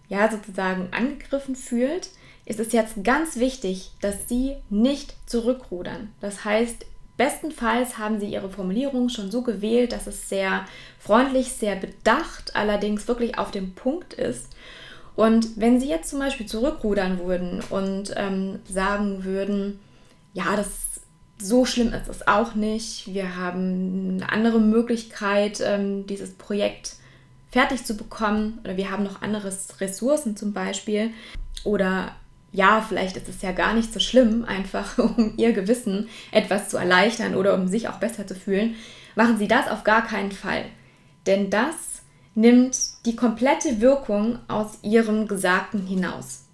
ja 0.09 0.29
sozusagen 0.29 0.89
angegriffen 0.91 1.55
fühlt, 1.55 2.09
ist 2.45 2.59
es 2.59 2.71
jetzt 2.71 3.03
ganz 3.03 3.37
wichtig, 3.37 3.93
dass 4.01 4.29
Sie 4.29 4.57
nicht 4.69 5.15
zurückrudern. 5.25 6.11
Das 6.19 6.45
heißt, 6.45 6.85
bestenfalls 7.21 7.99
haben 7.99 8.19
Sie 8.19 8.25
Ihre 8.25 8.49
Formulierung 8.49 9.07
schon 9.09 9.29
so 9.29 9.43
gewählt, 9.43 9.91
dass 9.91 10.07
es 10.07 10.27
sehr 10.27 10.65
freundlich, 10.97 11.51
sehr 11.51 11.75
bedacht, 11.75 12.55
allerdings 12.55 13.07
wirklich 13.07 13.37
auf 13.37 13.51
dem 13.51 13.75
Punkt 13.75 14.15
ist. 14.15 14.47
Und 15.15 15.55
wenn 15.55 15.79
Sie 15.79 15.87
jetzt 15.87 16.09
zum 16.09 16.17
Beispiel 16.17 16.47
zurückrudern 16.47 17.19
würden 17.19 17.61
und 17.69 18.11
ähm, 18.17 18.57
sagen 18.67 19.23
würden, 19.23 19.79
ja, 20.33 20.55
das 20.55 20.69
so 21.37 21.63
schlimm 21.63 21.93
ist 21.93 22.09
es 22.09 22.27
auch 22.27 22.55
nicht, 22.55 23.13
wir 23.13 23.35
haben 23.35 24.13
eine 24.15 24.31
andere 24.31 24.59
Möglichkeit, 24.59 25.61
ähm, 25.63 26.07
dieses 26.07 26.33
Projekt 26.33 26.95
fertig 27.51 27.85
zu 27.85 27.95
bekommen 27.95 28.57
oder 28.63 28.77
wir 28.77 28.89
haben 28.89 29.03
noch 29.03 29.21
andere 29.21 29.53
Ressourcen 29.79 30.35
zum 30.35 30.53
Beispiel 30.53 31.11
oder 31.63 32.15
ja, 32.51 32.85
vielleicht 32.87 33.17
ist 33.17 33.29
es 33.29 33.41
ja 33.41 33.51
gar 33.51 33.73
nicht 33.73 33.93
so 33.93 33.99
schlimm, 33.99 34.45
einfach 34.45 34.97
um 34.97 35.33
ihr 35.37 35.53
Gewissen 35.53 36.09
etwas 36.31 36.69
zu 36.69 36.77
erleichtern 36.77 37.35
oder 37.35 37.53
um 37.53 37.67
sich 37.67 37.87
auch 37.87 37.99
besser 37.99 38.27
zu 38.27 38.35
fühlen, 38.35 38.75
machen 39.15 39.37
Sie 39.37 39.47
das 39.47 39.67
auf 39.67 39.83
gar 39.83 40.05
keinen 40.05 40.31
Fall. 40.31 40.65
Denn 41.27 41.49
das 41.49 41.75
nimmt 42.35 42.77
die 43.05 43.15
komplette 43.15 43.81
Wirkung 43.81 44.39
aus 44.47 44.79
Ihrem 44.81 45.27
Gesagten 45.27 45.85
hinaus. 45.85 46.45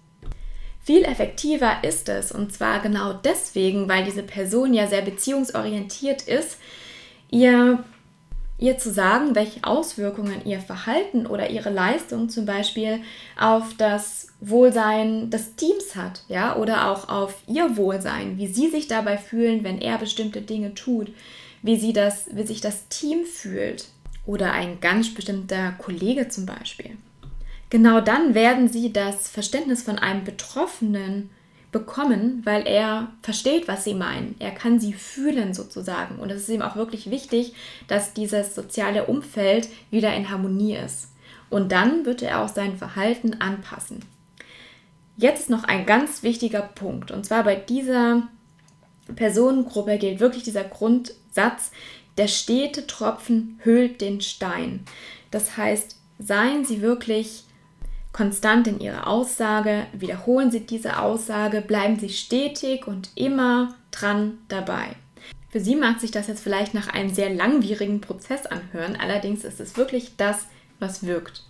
Viel 0.80 1.04
effektiver 1.04 1.84
ist 1.84 2.08
es, 2.08 2.32
und 2.32 2.52
zwar 2.52 2.80
genau 2.80 3.12
deswegen, 3.12 3.88
weil 3.88 4.04
diese 4.04 4.22
Person 4.22 4.72
ja 4.72 4.86
sehr 4.86 5.02
beziehungsorientiert 5.02 6.22
ist, 6.22 6.58
ihr 7.30 7.84
ihr 8.58 8.76
zu 8.76 8.92
sagen, 8.92 9.34
welche 9.34 9.62
Auswirkungen 9.62 10.44
ihr 10.44 10.60
Verhalten 10.60 11.26
oder 11.26 11.50
ihre 11.50 11.70
Leistung 11.70 12.28
zum 12.28 12.44
Beispiel 12.44 13.00
auf 13.38 13.74
das 13.78 14.28
Wohlsein 14.40 15.30
des 15.30 15.54
Teams 15.54 15.94
hat, 15.94 16.22
ja, 16.28 16.56
oder 16.56 16.90
auch 16.90 17.08
auf 17.08 17.36
ihr 17.46 17.76
Wohlsein, 17.76 18.36
wie 18.36 18.48
sie 18.48 18.68
sich 18.68 18.88
dabei 18.88 19.16
fühlen, 19.16 19.64
wenn 19.64 19.80
er 19.80 19.98
bestimmte 19.98 20.42
Dinge 20.42 20.74
tut, 20.74 21.12
wie 21.62 21.76
sie 21.76 21.92
das, 21.92 22.28
wie 22.32 22.46
sich 22.46 22.60
das 22.60 22.88
Team 22.88 23.24
fühlt 23.24 23.86
oder 24.26 24.52
ein 24.52 24.80
ganz 24.80 25.14
bestimmter 25.14 25.72
Kollege 25.72 26.28
zum 26.28 26.46
Beispiel. 26.46 26.90
Genau 27.70 28.00
dann 28.00 28.34
werden 28.34 28.68
sie 28.68 28.92
das 28.92 29.28
Verständnis 29.28 29.82
von 29.82 29.98
einem 29.98 30.24
Betroffenen 30.24 31.30
bekommen, 31.70 32.42
weil 32.44 32.66
er 32.66 33.08
versteht, 33.22 33.68
was 33.68 33.84
sie 33.84 33.94
meinen. 33.94 34.36
Er 34.38 34.52
kann 34.52 34.80
sie 34.80 34.94
fühlen 34.94 35.52
sozusagen. 35.52 36.18
Und 36.18 36.30
es 36.30 36.42
ist 36.42 36.48
ihm 36.48 36.62
auch 36.62 36.76
wirklich 36.76 37.10
wichtig, 37.10 37.54
dass 37.88 38.14
dieses 38.14 38.54
soziale 38.54 39.06
Umfeld 39.06 39.68
wieder 39.90 40.14
in 40.14 40.30
Harmonie 40.30 40.76
ist. 40.76 41.12
Und 41.50 41.72
dann 41.72 42.06
wird 42.06 42.22
er 42.22 42.42
auch 42.42 42.48
sein 42.48 42.76
Verhalten 42.76 43.40
anpassen. 43.40 44.00
Jetzt 45.16 45.50
noch 45.50 45.64
ein 45.64 45.84
ganz 45.84 46.22
wichtiger 46.22 46.62
Punkt. 46.62 47.10
Und 47.10 47.26
zwar 47.26 47.44
bei 47.44 47.56
dieser 47.56 48.28
Personengruppe 49.14 49.98
gilt 49.98 50.20
wirklich 50.20 50.44
dieser 50.44 50.64
Grundsatz, 50.64 51.72
der 52.16 52.28
stete 52.28 52.86
Tropfen 52.86 53.58
höhlt 53.62 54.00
den 54.00 54.20
Stein. 54.20 54.84
Das 55.30 55.56
heißt, 55.56 55.96
seien 56.18 56.64
Sie 56.64 56.82
wirklich 56.82 57.44
konstant 58.12 58.66
in 58.66 58.80
ihrer 58.80 59.06
Aussage, 59.06 59.86
wiederholen 59.92 60.50
Sie 60.50 60.60
diese 60.60 61.00
Aussage, 61.00 61.60
bleiben 61.60 61.98
Sie 61.98 62.08
stetig 62.08 62.86
und 62.86 63.10
immer 63.14 63.74
dran 63.90 64.38
dabei. 64.48 64.96
Für 65.50 65.60
Sie 65.60 65.76
mag 65.76 66.00
sich 66.00 66.10
das 66.10 66.26
jetzt 66.26 66.42
vielleicht 66.42 66.74
nach 66.74 66.88
einem 66.88 67.14
sehr 67.14 67.32
langwierigen 67.34 68.00
Prozess 68.00 68.46
anhören, 68.46 68.96
allerdings 69.00 69.44
ist 69.44 69.60
es 69.60 69.76
wirklich 69.76 70.16
das, 70.16 70.46
was 70.78 71.06
wirkt. 71.06 71.44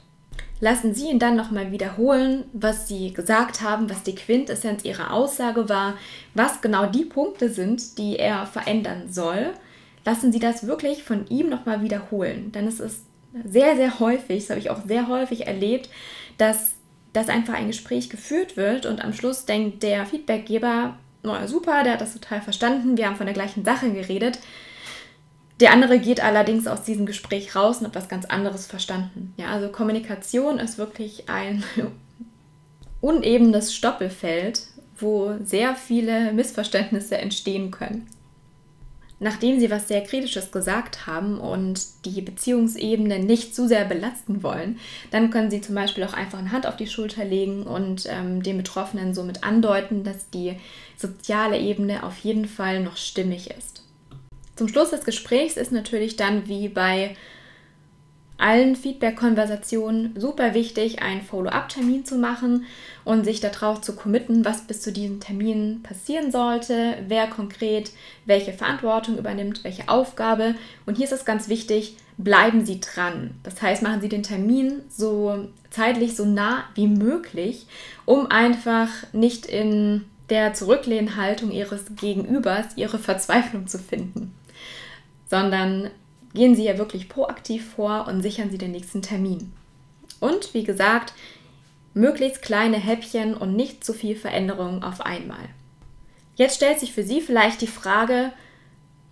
lassen 0.61 0.95
Sie 0.95 1.09
ihn 1.09 1.19
dann 1.19 1.37
nochmal 1.37 1.71
wiederholen, 1.73 2.45
was 2.53 2.88
Sie 2.88 3.12
gesagt 3.12 3.61
haben, 3.61 3.88
was 3.91 4.03
die 4.03 4.15
Quintessenz 4.15 4.85
Ihrer 4.85 5.12
Aussage 5.12 5.69
war, 5.69 5.95
was 6.35 6.61
genau 6.61 6.87
die 6.87 7.05
Punkte 7.05 7.49
sind, 7.49 7.99
die 7.99 8.17
er 8.17 8.47
verändern 8.47 9.12
soll. 9.12 9.53
Lassen 10.05 10.33
Sie 10.33 10.41
das 10.41 10.67
wirklich 10.67 11.03
von 11.05 11.27
ihm 11.29 11.49
nochmal 11.49 11.83
wiederholen. 11.83 12.50
Denn 12.53 12.67
es 12.67 12.81
ist 12.81 13.05
sehr, 13.45 13.77
sehr 13.77 14.00
häufig, 14.00 14.41
das 14.41 14.50
habe 14.50 14.61
ich 14.61 14.71
auch 14.71 14.85
sehr 14.87 15.09
häufig 15.09 15.47
erlebt, 15.47 15.91
dass, 16.38 16.73
dass 17.12 17.28
einfach 17.28 17.54
ein 17.54 17.66
Gespräch 17.66 18.09
geführt 18.09 18.57
wird 18.57 18.87
und 18.87 19.04
am 19.04 19.12
Schluss 19.12 19.45
denkt 19.45 19.83
der 19.83 20.07
Feedbackgeber, 20.07 20.97
oh, 21.25 21.47
super, 21.47 21.83
der 21.83 21.95
hat 21.95 22.00
das 22.00 22.14
total 22.14 22.40
verstanden, 22.40 22.97
wir 22.97 23.07
haben 23.07 23.16
von 23.16 23.26
der 23.26 23.35
gleichen 23.35 23.64
Sache 23.64 23.90
geredet. 23.90 24.38
Der 25.61 25.73
andere 25.73 25.99
geht 25.99 26.23
allerdings 26.23 26.68
aus 26.68 26.85
diesem 26.85 27.04
Gespräch 27.04 27.57
raus 27.57 27.78
und 27.78 27.87
hat 27.87 27.97
was 27.97 28.09
ganz 28.09 28.25
anderes 28.26 28.66
verstanden. 28.66 29.35
Ja, 29.37 29.49
also 29.49 29.68
Kommunikation 29.68 30.59
ist 30.61 30.78
wirklich 30.78 31.28
ein 31.28 31.64
unebenes 33.00 33.75
Stoppelfeld, 33.75 34.62
wo 34.97 35.35
sehr 35.42 35.75
viele 35.75 36.33
Missverständnisse 36.33 37.18
entstehen 37.18 37.73
können. 37.73 38.09
Nachdem 39.21 39.59
sie 39.59 39.71
was 39.71 39.89
sehr 39.89 40.03
Kritisches 40.03 40.53
gesagt 40.53 41.07
haben 41.07 41.39
und 41.39 41.81
die 42.05 42.21
Beziehungsebene 42.21 43.19
nicht 43.19 43.55
zu 43.55 43.67
sehr 43.67 43.85
belasten 43.85 44.43
wollen, 44.43 44.79
dann 45.11 45.31
können 45.31 45.51
sie 45.51 45.61
zum 45.61 45.75
Beispiel 45.75 46.05
auch 46.05 46.13
einfach 46.13 46.39
eine 46.39 46.53
Hand 46.53 46.67
auf 46.67 46.77
die 46.77 46.87
Schulter 46.87 47.25
legen 47.25 47.65
und 47.65 48.07
ähm, 48.09 48.43
den 48.43 48.57
Betroffenen 48.57 49.15
somit 49.15 49.43
andeuten, 49.43 50.05
dass 50.05 50.31
die 50.31 50.55
soziale 50.97 51.59
Ebene 51.59 52.05
auf 52.05 52.19
jeden 52.19 52.47
Fall 52.47 52.81
noch 52.81 52.97
stimmig 52.97 53.51
ist. 53.51 53.83
Zum 54.55 54.69
Schluss 54.69 54.91
des 54.91 55.05
Gesprächs 55.05 55.57
ist 55.57 55.73
natürlich 55.73 56.17
dann 56.17 56.49
wie 56.49 56.69
bei 56.69 57.17
allen 58.38 58.76
Feedback-Konversationen 58.76 60.14
super 60.18 60.54
wichtig, 60.54 61.02
einen 61.02 61.23
Follow-up-Termin 61.23 62.04
zu 62.04 62.16
machen 62.16 62.64
und 63.04 63.25
sich 63.25 63.40
darauf 63.40 63.80
zu 63.80 63.95
committen, 63.95 64.45
was 64.45 64.62
bis 64.62 64.80
zu 64.80 64.92
diesem 64.92 65.21
Termin 65.21 65.83
passieren 65.83 66.30
sollte, 66.30 66.97
wer 67.07 67.26
konkret 67.26 67.90
welche 68.25 68.52
Verantwortung 68.52 69.18
übernimmt, 69.18 69.64
welche 69.64 69.88
Aufgabe. 69.88 70.54
Und 70.87 70.97
hier 70.97 71.04
ist 71.04 71.12
es 71.12 71.25
ganz 71.25 71.49
wichtig, 71.49 71.97
bleiben 72.16 72.64
Sie 72.64 72.80
dran. 72.80 73.33
Das 73.42 73.61
heißt, 73.61 73.83
machen 73.83 74.00
Sie 74.00 74.09
den 74.09 74.23
Termin 74.23 74.80
so 74.88 75.49
zeitlich 75.71 76.16
so 76.16 76.25
nah 76.25 76.64
wie 76.75 76.88
möglich, 76.88 77.66
um 78.04 78.26
einfach 78.30 78.88
nicht 79.12 79.47
in 79.47 80.04
der 80.30 80.54
Zurücklehnhaltung 80.54 81.50
Ihres 81.50 81.85
Gegenübers 81.97 82.76
Ihre 82.76 82.99
Verzweiflung 82.99 83.66
zu 83.66 83.78
finden 83.78 84.35
sondern 85.28 85.90
gehen 86.35 86.55
Sie 86.55 86.65
ja 86.65 86.79
wirklich 86.79 87.09
proaktiv 87.09 87.69
vor 87.75 88.07
und 88.09 88.23
sichern 88.23 88.51
Sie 88.51 88.59
den 88.59 88.73
nächsten 88.73 89.03
Termin. 89.03 89.53
Und 90.21 90.55
wie 90.55 90.65
gesagt, 90.65 91.13
möglichst 91.95 92.43
kleine 92.43 92.77
Häppchen 92.77 93.35
und 93.35 93.57
nicht 93.57 93.85
zu 93.85 93.93
viel 93.93 94.17
Veränderung 94.17 94.83
auf 94.83 95.01
einmal. 95.01 95.49
Jetzt 96.37 96.57
stellt 96.57 96.79
sich 96.79 96.93
für 96.93 97.03
Sie 97.03 97.21
vielleicht 97.21 97.61
die 97.61 97.67
Frage, 97.67 98.33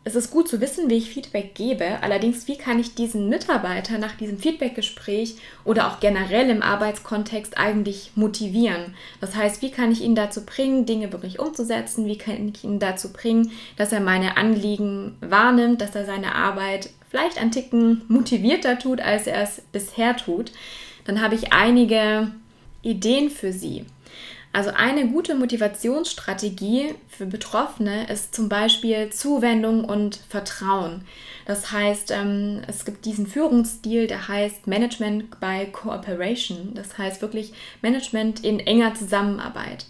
es 0.06 0.14
ist 0.14 0.30
gut 0.30 0.46
zu 0.46 0.60
wissen, 0.60 0.88
wie 0.88 0.98
ich 0.98 1.10
Feedback 1.10 1.56
gebe. 1.56 2.00
Allerdings, 2.00 2.46
wie 2.46 2.56
kann 2.56 2.78
ich 2.78 2.94
diesen 2.94 3.28
Mitarbeiter 3.28 3.98
nach 3.98 4.14
diesem 4.14 4.38
Feedbackgespräch 4.38 5.34
oder 5.64 5.88
auch 5.88 5.98
generell 5.98 6.48
im 6.48 6.62
Arbeitskontext 6.62 7.58
eigentlich 7.58 8.12
motivieren? 8.14 8.94
Das 9.20 9.34
heißt, 9.34 9.62
wie 9.62 9.72
kann 9.72 9.90
ich 9.90 10.02
ihn 10.02 10.14
dazu 10.14 10.46
bringen, 10.46 10.86
Dinge 10.86 11.12
wirklich 11.12 11.40
umzusetzen? 11.40 12.06
Wie 12.06 12.18
kann 12.18 12.52
ich 12.54 12.62
ihn 12.62 12.78
dazu 12.78 13.12
bringen, 13.12 13.50
dass 13.76 13.90
er 13.90 13.98
meine 13.98 14.36
Anliegen 14.36 15.16
wahrnimmt, 15.20 15.80
dass 15.80 15.96
er 15.96 16.06
seine 16.06 16.36
Arbeit 16.36 16.90
vielleicht 17.10 17.38
ein 17.38 17.50
Ticken 17.50 18.02
motivierter 18.06 18.78
tut, 18.78 19.00
als 19.00 19.26
er 19.26 19.42
es 19.42 19.60
bisher 19.72 20.16
tut? 20.16 20.52
Dann 21.04 21.20
habe 21.20 21.34
ich 21.34 21.52
einige 21.52 22.30
Ideen 22.82 23.28
für 23.28 23.52
Sie. 23.52 23.86
Also 24.56 24.70
eine 24.74 25.06
gute 25.08 25.34
Motivationsstrategie 25.34 26.94
für 27.08 27.26
Betroffene 27.26 28.08
ist 28.08 28.34
zum 28.34 28.48
Beispiel 28.48 29.10
Zuwendung 29.10 29.84
und 29.84 30.18
Vertrauen. 30.30 31.02
Das 31.44 31.72
heißt, 31.72 32.10
ähm, 32.10 32.62
es 32.66 32.86
gibt 32.86 33.04
diesen 33.04 33.26
Führungsstil, 33.26 34.06
der 34.06 34.28
heißt 34.28 34.66
Management 34.66 35.40
by 35.40 35.66
Cooperation. 35.70 36.72
Das 36.72 36.96
heißt 36.96 37.20
wirklich 37.20 37.52
Management 37.82 38.44
in 38.44 38.58
enger 38.58 38.94
Zusammenarbeit. 38.94 39.84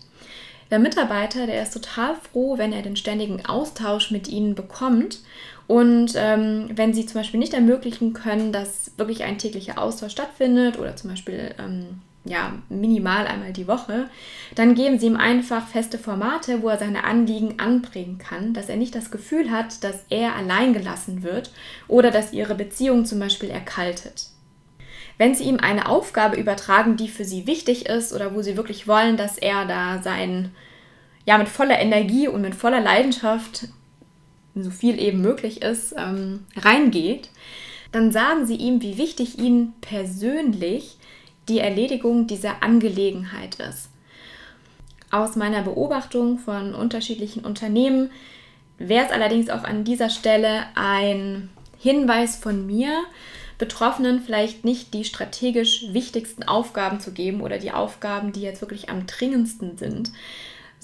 Der 0.73 0.81
Mitarbeiter, 0.81 1.47
der 1.47 1.63
ist 1.63 1.73
total 1.73 2.17
froh, 2.17 2.59
wenn 2.59 2.73
er 2.73 2.83
den 2.83 2.97
ständigen 2.97 3.47
Austausch 3.47 4.11
mit 4.11 4.27
ihnen 4.27 4.57
bekommt. 4.57 5.21
Und 5.69 6.15
ähm, 6.17 6.71
wenn 6.75 6.93
sie 6.93 7.07
zum 7.07 7.21
Beispiel 7.21 7.39
nicht 7.39 7.55
ermöglichen 7.55 8.15
können, 8.15 8.51
dass 8.51 8.91
wirklich 8.97 9.23
ein 9.23 9.39
täglicher 9.39 9.81
Austausch 9.81 10.11
stattfindet 10.11 10.77
oder 10.77 10.97
zum 10.97 11.11
Beispiel 11.11 11.55
ähm, 11.61 12.01
ja, 12.27 12.53
minimal 12.69 13.27
einmal 13.27 13.53
die 13.53 13.69
Woche, 13.69 14.09
dann 14.55 14.75
geben 14.75 14.99
Sie 14.99 15.07
ihm 15.07 15.17
einfach 15.17 15.67
feste 15.67 15.99
Formate, 15.99 16.63
wo 16.63 16.69
er 16.69 16.79
seine 16.79 17.05
Anliegen 17.05 17.59
anbringen 17.59 18.19
kann, 18.19 18.53
dass 18.53 18.69
er 18.69 18.77
nicht 18.77 18.95
das 18.95 19.11
Gefühl 19.11 19.51
hat, 19.51 19.85
dass 19.85 20.05
er 20.11 20.35
allein 20.35 20.73
gelassen 20.73 21.23
wird 21.23 21.51
oder 21.89 22.11
dass 22.11 22.33
Ihre 22.33 22.55
Beziehung 22.55 23.05
zum 23.05 23.21
Beispiel 23.21 23.51
erkaltet. 23.51 24.29
Wenn 25.19 25.35
Sie 25.35 25.45
ihm 25.45 25.59
eine 25.59 25.89
Aufgabe 25.89 26.37
übertragen, 26.37 26.97
die 26.97 27.09
für 27.09 27.25
Sie 27.25 27.47
wichtig 27.47 27.87
ist 27.87 28.13
oder 28.13 28.35
wo 28.35 28.43
Sie 28.43 28.57
wirklich 28.57 28.87
wollen, 28.87 29.17
dass 29.17 29.39
er 29.39 29.65
da 29.65 30.03
sein, 30.03 30.51
ja, 31.25 31.39
mit 31.39 31.49
voller 31.49 31.79
Energie 31.79 32.29
und 32.29 32.43
mit 32.43 32.55
voller 32.55 32.81
Leidenschaft, 32.81 33.69
so 34.55 34.71
viel 34.71 35.01
eben 35.01 35.21
möglich 35.21 35.63
ist, 35.63 35.95
ähm, 35.97 36.45
reingeht, 36.57 37.31
dann 37.93 38.13
sagen 38.13 38.47
Sie 38.47 38.57
ihm, 38.57 38.83
wie 38.83 38.99
wichtig 38.99 39.39
Ihnen 39.39 39.75
persönlich 39.81 40.99
die 41.49 41.61
Erledigung 41.61 42.27
dieser 42.27 42.63
Angelegenheit 42.63 43.57
ist. 43.57 43.89
Aus 45.11 45.37
meiner 45.37 45.63
Beobachtung 45.63 46.39
von 46.39 46.75
unterschiedlichen 46.75 47.45
Unternehmen 47.45 48.11
wäre 48.79 49.07
es 49.07 49.13
allerdings 49.13 49.51
auch 49.51 49.65
an 49.65 49.85
dieser 49.85 50.11
Stelle 50.11 50.65
ein 50.75 51.49
Hinweis 51.79 52.37
von 52.37 52.67
mir, 52.67 53.05
Betroffenen 53.59 54.21
vielleicht 54.21 54.65
nicht 54.65 54.93
die 54.93 55.05
strategisch 55.05 55.87
wichtigsten 55.93 56.43
Aufgaben 56.43 57.01
zu 57.01 57.13
geben 57.13 57.41
oder 57.41 57.59
die 57.59 57.73
Aufgaben, 57.73 58.33
die 58.33 58.43
jetzt 58.43 58.61
wirklich 58.61 58.91
am 58.91 59.07
dringendsten 59.07 59.79
sind, 59.79 60.11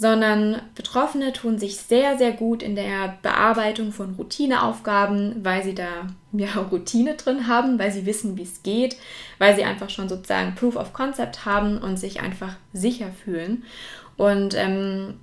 sondern 0.02 0.60
Betroffene 0.74 1.32
tun 1.32 1.60
sich 1.60 1.76
sehr, 1.76 2.18
sehr 2.18 2.32
gut 2.32 2.60
in 2.60 2.74
der 2.74 3.18
Bearbeitung 3.22 3.92
von 3.92 4.16
Routineaufgaben, 4.16 5.44
weil 5.44 5.62
sie 5.62 5.76
da 5.76 6.08
ja, 6.32 6.48
Routine 6.72 7.14
drin 7.14 7.46
haben, 7.46 7.78
weil 7.78 7.92
sie 7.92 8.04
wissen, 8.04 8.36
wie 8.36 8.42
es 8.42 8.64
geht, 8.64 8.96
weil 9.38 9.54
sie 9.54 9.62
einfach 9.62 9.90
schon 9.90 10.08
sozusagen 10.08 10.56
Proof 10.56 10.74
of 10.74 10.92
Concept 10.92 11.44
haben 11.44 11.78
und 11.78 11.98
sich 11.98 12.20
einfach 12.20 12.56
sicher 12.72 13.10
fühlen. 13.24 13.62
Und 14.16 14.56
ähm, 14.56 15.20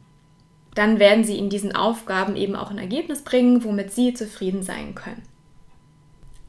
dann 0.76 0.98
werden 0.98 1.26
sie 1.26 1.38
in 1.38 1.50
diesen 1.50 1.76
Aufgaben 1.76 2.38
eben 2.38 2.56
auch 2.56 2.72
ein 2.72 2.78
Ergebnis 2.78 3.22
bringen, 3.24 3.66
womit 3.66 3.92
sie 3.92 4.14
zufrieden 4.14 4.64
sein 4.64 4.96
können. 4.96 5.24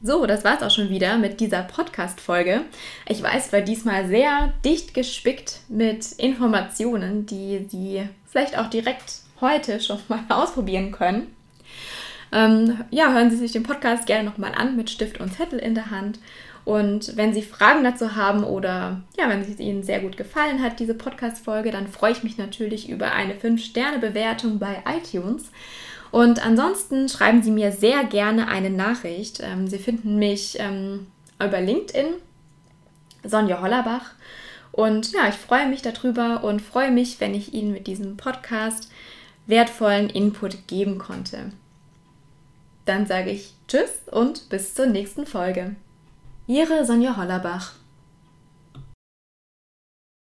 So, 0.01 0.25
das 0.25 0.45
war 0.45 0.55
es 0.55 0.63
auch 0.63 0.71
schon 0.71 0.89
wieder 0.89 1.17
mit 1.17 1.41
dieser 1.41 1.63
Podcast-Folge. 1.63 2.61
Ich 3.09 3.21
weiß, 3.21 3.51
war 3.51 3.61
diesmal 3.61 4.07
sehr 4.07 4.53
dicht 4.63 4.93
gespickt 4.93 5.59
mit 5.67 6.13
Informationen, 6.13 7.25
die 7.25 7.67
Sie 7.69 8.09
vielleicht 8.31 8.57
auch 8.57 8.69
direkt 8.69 9.19
heute 9.41 9.79
schon 9.79 9.99
mal 10.07 10.23
ausprobieren 10.29 10.91
können. 10.91 11.35
Ähm, 12.31 12.79
ja, 12.89 13.11
hören 13.11 13.29
Sie 13.29 13.35
sich 13.35 13.51
den 13.51 13.63
Podcast 13.63 14.05
gerne 14.05 14.27
nochmal 14.27 14.53
an 14.55 14.77
mit 14.77 14.89
Stift 14.89 15.19
und 15.19 15.33
Zettel 15.33 15.59
in 15.59 15.75
der 15.75 15.91
Hand. 15.91 16.19
Und 16.63 17.17
wenn 17.17 17.33
Sie 17.33 17.41
Fragen 17.41 17.83
dazu 17.83 18.15
haben 18.15 18.43
oder 18.43 19.01
ja, 19.17 19.27
wenn 19.27 19.41
es 19.41 19.59
Ihnen 19.59 19.83
sehr 19.83 19.99
gut 19.99 20.15
gefallen 20.15 20.61
hat, 20.61 20.79
diese 20.79 20.93
Podcast-Folge, 20.93 21.71
dann 21.71 21.87
freue 21.87 22.11
ich 22.11 22.23
mich 22.23 22.37
natürlich 22.37 22.89
über 22.89 23.11
eine 23.11 23.33
5-Sterne-Bewertung 23.33 24.59
bei 24.59 24.83
iTunes. 24.87 25.51
Und 26.11 26.45
ansonsten 26.45 27.09
schreiben 27.09 27.41
Sie 27.41 27.51
mir 27.51 27.71
sehr 27.71 28.03
gerne 28.03 28.47
eine 28.47 28.69
Nachricht. 28.69 29.41
Ähm, 29.41 29.67
Sie 29.67 29.79
finden 29.79 30.17
mich 30.17 30.57
ähm, 30.59 31.07
über 31.43 31.59
LinkedIn, 31.59 32.13
Sonja 33.23 33.61
Hollerbach. 33.61 34.11
Und 34.71 35.11
ja, 35.11 35.27
ich 35.27 35.35
freue 35.35 35.67
mich 35.67 35.81
darüber 35.81 36.43
und 36.43 36.61
freue 36.61 36.91
mich, 36.91 37.19
wenn 37.19 37.35
ich 37.35 37.53
Ihnen 37.53 37.71
mit 37.73 37.87
diesem 37.87 38.17
Podcast 38.17 38.89
wertvollen 39.47 40.09
Input 40.09 40.67
geben 40.67 40.97
konnte. 40.97 41.51
Dann 42.85 43.05
sage 43.05 43.31
ich 43.31 43.53
Tschüss 43.67 44.01
und 44.09 44.49
bis 44.49 44.73
zur 44.73 44.85
nächsten 44.85 45.25
Folge. 45.25 45.75
Ihre 46.47 46.85
Sonja 46.85 47.17
Hollerbach. 47.17 47.73